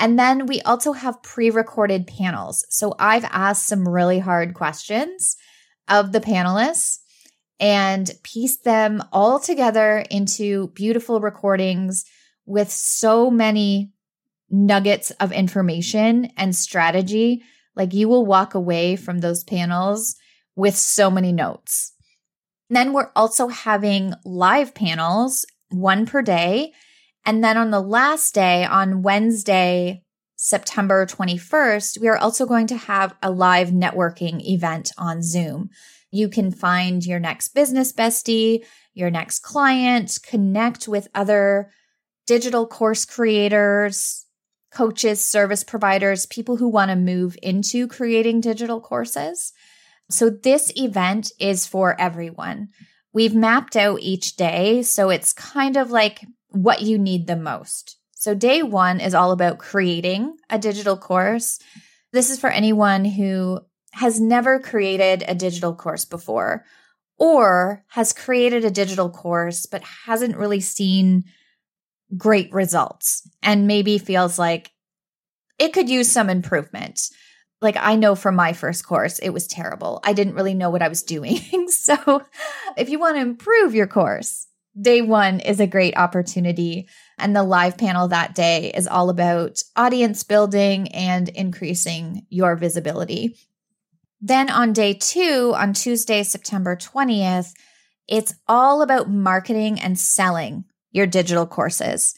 And 0.00 0.18
then 0.18 0.46
we 0.46 0.62
also 0.62 0.92
have 0.92 1.22
pre 1.22 1.50
recorded 1.50 2.06
panels. 2.06 2.66
So 2.70 2.94
I've 2.98 3.26
asked 3.26 3.66
some 3.66 3.86
really 3.86 4.18
hard 4.18 4.54
questions 4.54 5.36
of 5.88 6.12
the 6.12 6.20
panelists 6.20 6.98
and 7.60 8.10
pieced 8.22 8.64
them 8.64 9.02
all 9.12 9.38
together 9.38 9.98
into 10.10 10.68
beautiful 10.68 11.20
recordings 11.20 12.06
with 12.46 12.70
so 12.70 13.30
many 13.30 13.92
nuggets 14.48 15.10
of 15.12 15.32
information 15.32 16.32
and 16.36 16.56
strategy. 16.56 17.42
Like 17.76 17.92
you 17.92 18.08
will 18.08 18.24
walk 18.24 18.54
away 18.54 18.96
from 18.96 19.18
those 19.18 19.44
panels 19.44 20.16
with 20.56 20.76
so 20.76 21.10
many 21.10 21.30
notes. 21.30 21.92
Then 22.70 22.94
we're 22.94 23.10
also 23.14 23.48
having 23.48 24.14
live 24.24 24.74
panels, 24.74 25.44
one 25.68 26.06
per 26.06 26.22
day. 26.22 26.72
And 27.24 27.44
then 27.44 27.56
on 27.56 27.70
the 27.70 27.80
last 27.80 28.34
day, 28.34 28.64
on 28.64 29.02
Wednesday, 29.02 30.02
September 30.36 31.04
21st, 31.04 32.00
we 32.00 32.08
are 32.08 32.16
also 32.16 32.46
going 32.46 32.66
to 32.68 32.76
have 32.76 33.14
a 33.22 33.30
live 33.30 33.68
networking 33.68 34.40
event 34.46 34.90
on 34.96 35.22
Zoom. 35.22 35.68
You 36.10 36.28
can 36.28 36.50
find 36.50 37.04
your 37.04 37.20
next 37.20 37.48
business 37.48 37.92
bestie, 37.92 38.64
your 38.94 39.10
next 39.10 39.40
client, 39.40 40.18
connect 40.26 40.88
with 40.88 41.08
other 41.14 41.70
digital 42.26 42.66
course 42.66 43.04
creators, 43.04 44.26
coaches, 44.72 45.24
service 45.24 45.64
providers, 45.64 46.26
people 46.26 46.56
who 46.56 46.68
want 46.68 46.90
to 46.90 46.96
move 46.96 47.36
into 47.42 47.86
creating 47.86 48.40
digital 48.40 48.80
courses. 48.80 49.52
So 50.08 50.30
this 50.30 50.72
event 50.76 51.32
is 51.38 51.66
for 51.66 52.00
everyone. 52.00 52.68
We've 53.12 53.34
mapped 53.34 53.76
out 53.76 54.00
each 54.00 54.36
day. 54.36 54.82
So 54.82 55.10
it's 55.10 55.32
kind 55.32 55.76
of 55.76 55.90
like 55.90 56.24
what 56.50 56.82
you 56.82 56.98
need 56.98 57.26
the 57.26 57.36
most. 57.36 57.96
So 58.14 58.34
day 58.34 58.62
one 58.62 59.00
is 59.00 59.14
all 59.14 59.32
about 59.32 59.58
creating 59.58 60.36
a 60.50 60.58
digital 60.58 60.96
course. 60.96 61.58
This 62.12 62.30
is 62.30 62.38
for 62.38 62.50
anyone 62.50 63.04
who 63.04 63.60
has 63.92 64.20
never 64.20 64.60
created 64.60 65.24
a 65.26 65.34
digital 65.34 65.74
course 65.74 66.04
before 66.04 66.64
or 67.18 67.84
has 67.88 68.12
created 68.12 68.64
a 68.64 68.70
digital 68.70 69.10
course 69.10 69.66
but 69.66 69.82
hasn't 69.82 70.36
really 70.36 70.60
seen 70.60 71.24
great 72.16 72.52
results 72.52 73.28
and 73.42 73.66
maybe 73.66 73.98
feels 73.98 74.38
like 74.38 74.72
it 75.58 75.72
could 75.72 75.88
use 75.88 76.10
some 76.10 76.30
improvement. 76.30 77.00
Like 77.60 77.76
I 77.78 77.96
know 77.96 78.14
from 78.14 78.36
my 78.36 78.52
first 78.52 78.86
course, 78.86 79.18
it 79.18 79.30
was 79.30 79.46
terrible. 79.46 80.00
I 80.04 80.12
didn't 80.12 80.34
really 80.34 80.54
know 80.54 80.70
what 80.70 80.82
I 80.82 80.88
was 80.88 81.02
doing. 81.02 81.38
so 81.68 82.22
if 82.76 82.88
you 82.88 82.98
want 82.98 83.16
to 83.16 83.22
improve 83.22 83.74
your 83.74 83.86
course, 83.86 84.46
day 84.78 85.02
one 85.02 85.40
is 85.40 85.60
a 85.60 85.66
great 85.66 85.96
opportunity. 85.96 86.88
And 87.18 87.34
the 87.34 87.42
live 87.42 87.78
panel 87.78 88.08
that 88.08 88.34
day 88.34 88.72
is 88.74 88.86
all 88.86 89.10
about 89.10 89.62
audience 89.76 90.22
building 90.22 90.88
and 90.88 91.28
increasing 91.30 92.26
your 92.28 92.56
visibility. 92.56 93.36
Then 94.20 94.50
on 94.50 94.72
day 94.72 94.94
two, 94.94 95.54
on 95.56 95.72
Tuesday, 95.72 96.22
September 96.22 96.76
20th, 96.76 97.52
it's 98.06 98.34
all 98.48 98.82
about 98.82 99.08
marketing 99.08 99.80
and 99.80 99.98
selling 99.98 100.64
your 100.90 101.06
digital 101.06 101.46
courses. 101.46 102.14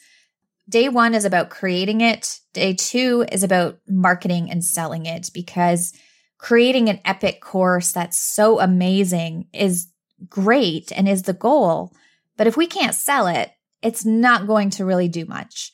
Day 0.67 0.89
one 0.89 1.13
is 1.13 1.25
about 1.25 1.49
creating 1.49 2.01
it. 2.01 2.39
Day 2.53 2.73
two 2.73 3.25
is 3.31 3.43
about 3.43 3.79
marketing 3.87 4.49
and 4.49 4.63
selling 4.63 5.05
it 5.05 5.29
because 5.33 5.93
creating 6.37 6.89
an 6.89 6.99
epic 7.05 7.41
course 7.41 7.91
that's 7.91 8.17
so 8.17 8.59
amazing 8.59 9.47
is 9.53 9.87
great 10.27 10.91
and 10.91 11.07
is 11.07 11.23
the 11.23 11.33
goal. 11.33 11.93
But 12.37 12.47
if 12.47 12.57
we 12.57 12.67
can't 12.67 12.95
sell 12.95 13.27
it, 13.27 13.51
it's 13.81 14.05
not 14.05 14.47
going 14.47 14.69
to 14.71 14.85
really 14.85 15.07
do 15.07 15.25
much. 15.25 15.71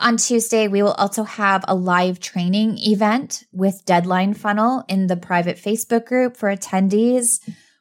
On 0.00 0.16
Tuesday, 0.16 0.66
we 0.66 0.82
will 0.82 0.92
also 0.92 1.24
have 1.24 1.62
a 1.68 1.74
live 1.74 2.20
training 2.20 2.78
event 2.78 3.44
with 3.52 3.84
Deadline 3.84 4.32
Funnel 4.32 4.82
in 4.88 5.08
the 5.08 5.16
private 5.16 5.58
Facebook 5.58 6.06
group 6.06 6.38
for 6.38 6.48
attendees. 6.48 7.38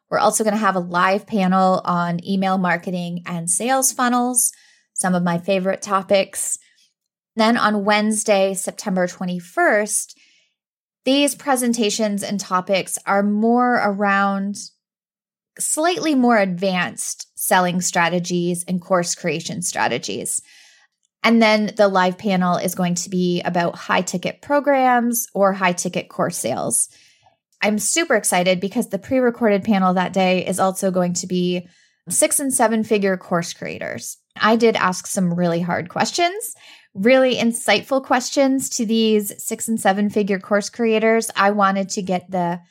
We're 0.09 0.19
also 0.19 0.43
going 0.43 0.53
to 0.53 0.59
have 0.59 0.75
a 0.75 0.81
live 0.81 1.25
panel 1.25 1.81
on 1.85 2.25
email 2.27 2.57
marketing 2.57 3.23
and 3.25 3.49
sales 3.49 3.93
funnels, 3.93 4.51
some 4.93 5.15
of 5.15 5.23
my 5.23 5.37
favorite 5.37 5.81
topics. 5.81 6.59
Then 7.37 7.55
on 7.55 7.85
Wednesday, 7.85 8.53
September 8.53 9.07
21st, 9.07 10.13
these 11.05 11.35
presentations 11.35 12.21
and 12.21 12.37
topics 12.37 12.99
are 13.05 13.23
more 13.23 13.75
around 13.75 14.57
slightly 15.59 16.15
more 16.15 16.37
advanced 16.37 17.27
selling 17.35 17.81
strategies 17.81 18.63
and 18.67 18.81
course 18.81 19.15
creation 19.15 19.61
strategies. 19.61 20.41
And 21.23 21.41
then 21.41 21.71
the 21.75 21.87
live 21.87 22.17
panel 22.17 22.57
is 22.57 22.75
going 22.75 22.95
to 22.95 23.09
be 23.09 23.41
about 23.41 23.75
high 23.75 24.01
ticket 24.01 24.41
programs 24.41 25.27
or 25.33 25.53
high 25.53 25.73
ticket 25.73 26.09
course 26.09 26.37
sales. 26.37 26.89
I'm 27.61 27.77
super 27.77 28.15
excited 28.15 28.59
because 28.59 28.89
the 28.89 28.99
pre 28.99 29.19
recorded 29.19 29.63
panel 29.63 29.93
that 29.95 30.13
day 30.13 30.45
is 30.45 30.59
also 30.59 30.91
going 30.91 31.13
to 31.15 31.27
be 31.27 31.67
six 32.09 32.39
and 32.39 32.53
seven 32.53 32.83
figure 32.83 33.17
course 33.17 33.53
creators. 33.53 34.17
I 34.37 34.55
did 34.55 34.77
ask 34.77 35.07
some 35.07 35.33
really 35.33 35.59
hard 35.59 35.89
questions, 35.89 36.55
really 36.93 37.35
insightful 37.35 38.03
questions 38.03 38.69
to 38.71 38.85
these 38.85 39.43
six 39.43 39.67
and 39.67 39.79
seven 39.79 40.09
figure 40.09 40.39
course 40.39 40.69
creators. 40.69 41.29
I 41.35 41.51
wanted 41.51 41.89
to 41.89 42.01
get 42.01 42.31
the 42.31 42.61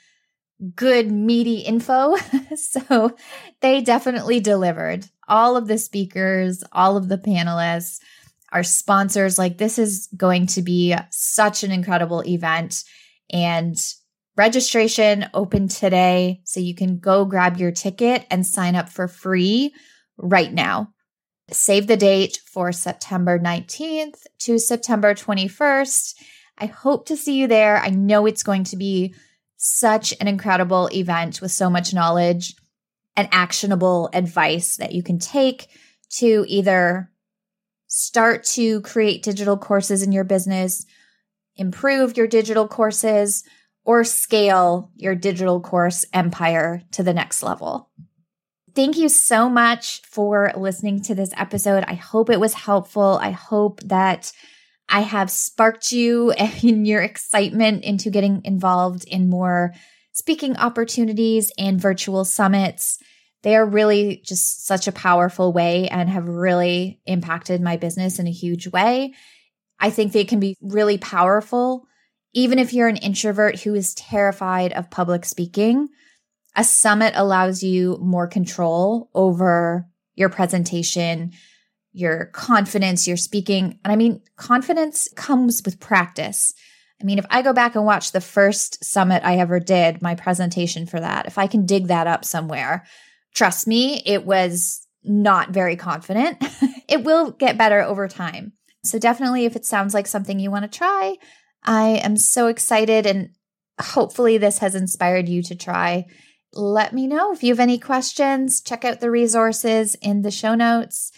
good, 0.74 1.10
meaty 1.10 1.58
info. 1.60 2.16
so 2.56 3.16
they 3.60 3.80
definitely 3.80 4.40
delivered. 4.40 5.06
All 5.28 5.56
of 5.56 5.68
the 5.68 5.78
speakers, 5.78 6.64
all 6.72 6.96
of 6.96 7.08
the 7.08 7.18
panelists, 7.18 8.00
our 8.50 8.62
sponsors, 8.62 9.38
like 9.38 9.58
this 9.58 9.78
is 9.78 10.08
going 10.16 10.46
to 10.48 10.62
be 10.62 10.94
such 11.10 11.64
an 11.64 11.70
incredible 11.70 12.22
event. 12.26 12.84
And 13.30 13.78
Registration 14.38 15.28
open 15.34 15.66
today, 15.66 16.42
so 16.44 16.60
you 16.60 16.72
can 16.72 17.00
go 17.00 17.24
grab 17.24 17.56
your 17.56 17.72
ticket 17.72 18.24
and 18.30 18.46
sign 18.46 18.76
up 18.76 18.88
for 18.88 19.08
free 19.08 19.74
right 20.16 20.52
now. 20.52 20.92
Save 21.50 21.88
the 21.88 21.96
date 21.96 22.38
for 22.46 22.70
September 22.70 23.40
19th 23.40 24.22
to 24.42 24.60
September 24.60 25.12
21st. 25.12 26.14
I 26.56 26.66
hope 26.66 27.06
to 27.06 27.16
see 27.16 27.34
you 27.34 27.48
there. 27.48 27.78
I 27.78 27.90
know 27.90 28.26
it's 28.26 28.44
going 28.44 28.62
to 28.64 28.76
be 28.76 29.12
such 29.58 30.14
an 30.20 30.28
incredible 30.28 30.88
event 30.94 31.42
with 31.42 31.50
so 31.50 31.68
much 31.68 31.92
knowledge 31.92 32.54
and 33.16 33.28
actionable 33.32 34.08
advice 34.12 34.76
that 34.76 34.92
you 34.92 35.02
can 35.02 35.18
take 35.18 35.66
to 36.08 36.44
either 36.46 37.10
start 37.88 38.44
to 38.44 38.80
create 38.82 39.24
digital 39.24 39.58
courses 39.58 40.02
in 40.02 40.12
your 40.12 40.24
business, 40.24 40.86
improve 41.56 42.16
your 42.16 42.28
digital 42.28 42.68
courses, 42.68 43.42
or 43.84 44.04
scale 44.04 44.90
your 44.94 45.16
digital 45.16 45.60
course 45.60 46.04
empire 46.12 46.82
to 46.92 47.02
the 47.02 47.14
next 47.14 47.42
level. 47.42 47.90
Thank 48.74 48.96
you 48.96 49.08
so 49.08 49.48
much 49.48 50.02
for 50.02 50.52
listening 50.56 51.02
to 51.02 51.14
this 51.14 51.32
episode. 51.36 51.84
I 51.88 51.94
hope 51.94 52.30
it 52.30 52.38
was 52.38 52.54
helpful. 52.54 53.18
I 53.20 53.30
hope 53.30 53.80
that 53.80 54.30
I 54.88 55.00
have 55.00 55.30
sparked 55.30 55.92
you 55.92 56.30
and 56.32 56.86
your 56.86 57.02
excitement 57.02 57.84
into 57.84 58.10
getting 58.10 58.42
involved 58.44 59.04
in 59.06 59.28
more 59.28 59.74
speaking 60.12 60.56
opportunities 60.56 61.52
and 61.58 61.80
virtual 61.80 62.24
summits. 62.24 62.98
They 63.42 63.54
are 63.54 63.66
really 63.66 64.22
just 64.24 64.66
such 64.66 64.88
a 64.88 64.92
powerful 64.92 65.52
way 65.52 65.88
and 65.88 66.08
have 66.08 66.26
really 66.26 67.00
impacted 67.06 67.60
my 67.60 67.76
business 67.76 68.18
in 68.18 68.26
a 68.26 68.32
huge 68.32 68.66
way. 68.66 69.14
I 69.78 69.90
think 69.90 70.12
they 70.12 70.24
can 70.24 70.40
be 70.40 70.56
really 70.60 70.98
powerful 70.98 71.86
even 72.34 72.58
if 72.58 72.72
you're 72.72 72.88
an 72.88 72.96
introvert 72.96 73.60
who 73.60 73.74
is 73.74 73.94
terrified 73.94 74.72
of 74.72 74.90
public 74.90 75.24
speaking, 75.24 75.88
a 76.54 76.64
summit 76.64 77.14
allows 77.16 77.62
you 77.62 77.98
more 78.00 78.26
control 78.26 79.10
over 79.14 79.88
your 80.14 80.28
presentation, 80.28 81.32
your 81.98 82.26
confidence, 82.26 83.08
your 83.08 83.16
speaking. 83.16 83.78
And 83.84 83.92
I 83.92 83.96
mean, 83.96 84.22
confidence 84.36 85.08
comes 85.16 85.62
with 85.64 85.80
practice. 85.80 86.54
I 87.00 87.04
mean, 87.04 87.18
if 87.18 87.26
I 87.28 87.42
go 87.42 87.52
back 87.52 87.74
and 87.74 87.84
watch 87.84 88.12
the 88.12 88.20
first 88.20 88.84
summit 88.84 89.24
I 89.24 89.38
ever 89.38 89.58
did, 89.58 90.00
my 90.00 90.14
presentation 90.14 90.86
for 90.86 91.00
that, 91.00 91.26
if 91.26 91.38
I 91.38 91.48
can 91.48 91.66
dig 91.66 91.88
that 91.88 92.06
up 92.06 92.24
somewhere, 92.24 92.86
trust 93.34 93.66
me, 93.66 94.00
it 94.06 94.24
was 94.24 94.86
not 95.02 95.50
very 95.50 95.74
confident. 95.74 96.38
it 96.88 97.02
will 97.02 97.32
get 97.32 97.58
better 97.58 97.82
over 97.82 98.06
time. 98.06 98.52
So, 98.84 98.98
definitely, 98.98 99.44
if 99.44 99.56
it 99.56 99.64
sounds 99.64 99.92
like 99.92 100.06
something 100.06 100.38
you 100.38 100.52
want 100.52 100.70
to 100.70 100.78
try, 100.78 101.16
I 101.64 102.00
am 102.04 102.16
so 102.16 102.46
excited 102.46 103.06
and 103.06 103.30
hopefully 103.80 104.38
this 104.38 104.58
has 104.58 104.76
inspired 104.76 105.28
you 105.28 105.42
to 105.42 105.56
try. 105.56 106.06
Let 106.52 106.92
me 106.92 107.08
know 107.08 107.32
if 107.32 107.42
you 107.42 107.50
have 107.50 107.60
any 107.60 107.78
questions. 107.78 108.60
Check 108.60 108.84
out 108.84 109.00
the 109.00 109.10
resources 109.10 109.96
in 109.96 110.22
the 110.22 110.30
show 110.30 110.54
notes 110.54 111.12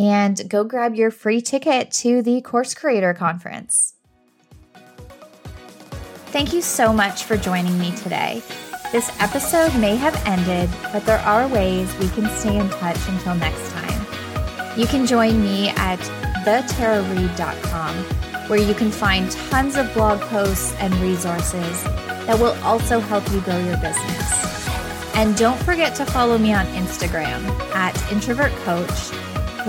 and 0.00 0.48
go 0.48 0.64
grab 0.64 0.94
your 0.94 1.10
free 1.10 1.42
ticket 1.42 1.90
to 1.90 2.22
the 2.22 2.40
Course 2.40 2.72
Creator 2.72 3.12
Conference. 3.12 3.92
Thank 6.32 6.54
you 6.54 6.62
so 6.62 6.90
much 6.90 7.24
for 7.24 7.36
joining 7.36 7.78
me 7.78 7.94
today. 7.96 8.42
This 8.92 9.14
episode 9.20 9.78
may 9.78 9.96
have 9.96 10.16
ended, 10.26 10.70
but 10.90 11.04
there 11.04 11.18
are 11.18 11.46
ways 11.48 11.94
we 11.98 12.08
can 12.08 12.26
stay 12.30 12.56
in 12.56 12.70
touch 12.70 12.98
until 13.08 13.34
next 13.34 13.70
time. 13.72 14.06
You 14.78 14.86
can 14.86 15.04
join 15.04 15.42
me 15.42 15.68
at 15.70 15.98
thetarareed.com 16.46 17.94
where 18.48 18.58
you 18.58 18.72
can 18.72 18.90
find 18.90 19.30
tons 19.30 19.76
of 19.76 19.92
blog 19.92 20.18
posts 20.22 20.74
and 20.78 20.94
resources 20.94 21.84
that 22.24 22.38
will 22.38 22.56
also 22.64 23.00
help 23.00 23.30
you 23.32 23.40
grow 23.42 23.58
your 23.58 23.76
business. 23.76 24.50
And 25.14 25.36
don't 25.36 25.60
forget 25.62 25.94
to 25.96 26.06
follow 26.06 26.38
me 26.38 26.54
on 26.54 26.64
Instagram 26.68 27.44
at 27.74 27.94
Introvert 28.10 28.52
Coach, 28.64 29.12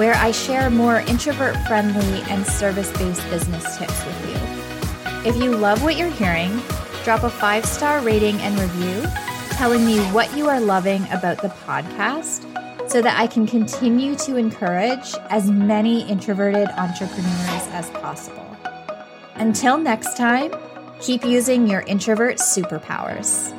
where 0.02 0.16
I 0.16 0.32
share 0.32 0.72
more 0.72 1.02
introvert 1.02 1.56
friendly 1.68 2.24
and 2.24 2.44
service 2.44 2.92
based 2.98 3.22
business 3.30 3.78
tips 3.78 4.04
with 4.04 4.30
you. 4.30 5.30
If 5.30 5.36
you 5.36 5.56
love 5.56 5.84
what 5.84 5.96
you're 5.96 6.10
hearing, 6.10 6.60
drop 7.04 7.22
a 7.22 7.30
five 7.30 7.68
star 7.68 8.02
rating 8.02 8.38
and 8.38 8.60
review 8.60 9.06
telling 9.52 9.86
me 9.86 10.00
what 10.06 10.36
you 10.36 10.50
are 10.50 10.60
loving 10.60 11.04
about 11.12 11.44
the 11.44 11.50
podcast 11.50 12.40
so 12.90 13.00
that 13.04 13.20
I 13.20 13.28
can 13.28 13.46
continue 13.46 14.16
to 14.16 14.38
encourage 14.38 15.14
as 15.30 15.52
many 15.52 16.10
introverted 16.10 16.70
entrepreneurs 16.70 17.68
as 17.68 17.92
possible. 17.92 18.58
Until 19.36 19.78
next 19.78 20.18
time, 20.18 20.52
keep 21.00 21.24
using 21.24 21.68
your 21.68 21.82
introvert 21.82 22.38
superpowers. 22.38 23.56